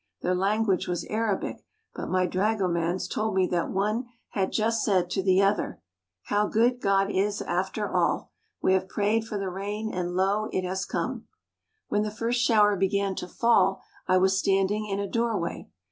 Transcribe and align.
Their 0.23 0.33
language 0.33 0.87
was 0.87 1.05
Arabic, 1.11 1.63
but 1.93 2.09
my 2.09 2.25
dragomans 2.25 3.07
told 3.07 3.35
me 3.35 3.45
that 3.49 3.69
one 3.69 4.05
had 4.29 4.51
just 4.51 4.83
said 4.83 5.11
to 5.11 5.21
the 5.21 5.43
other: 5.43 5.79
"How 6.23 6.47
good 6.47 6.81
God 6.81 7.11
is, 7.11 7.39
after 7.43 7.87
all. 7.87 8.31
We 8.63 8.73
have 8.73 8.89
prayed 8.89 9.25
for 9.27 9.37
the 9.37 9.51
rain 9.51 9.93
and, 9.93 10.15
lo, 10.15 10.49
it 10.51 10.63
has 10.63 10.85
come." 10.87 11.27
When 11.89 12.01
the 12.01 12.09
first 12.09 12.41
shower 12.41 12.75
began 12.75 13.13
to 13.17 13.27
fall 13.27 13.83
I 14.07 14.17
was 14.17 14.39
standing 14.39 14.87
in 14.87 14.99
a 14.99 15.07
doorway. 15.07 15.69